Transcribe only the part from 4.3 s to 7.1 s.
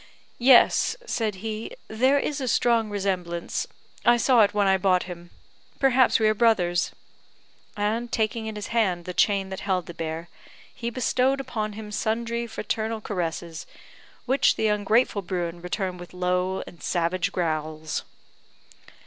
it when I bought him. Perhaps we are brothers;"